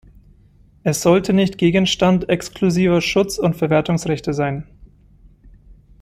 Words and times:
Es 0.81 1.03
sollte 1.03 1.31
nicht 1.31 1.59
Gegenstand 1.59 2.27
exklusiver 2.27 3.01
Schutzund 3.01 3.55
Verwertungsrechte 3.55 4.33
sein. 4.33 4.65